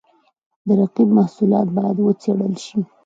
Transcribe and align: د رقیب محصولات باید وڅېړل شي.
د 0.65 0.67
رقیب 0.79 1.09
محصولات 1.19 1.67
باید 1.77 1.97
وڅېړل 2.01 2.53
شي. 2.65 2.79